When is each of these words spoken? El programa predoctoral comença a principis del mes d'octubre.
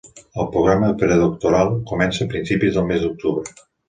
El 0.43 0.47
programa 0.53 0.87
predoctoral 1.01 1.69
comença 1.91 2.25
a 2.29 2.31
principis 2.31 2.79
del 2.79 2.89
mes 2.93 3.05
d'octubre. 3.05 3.55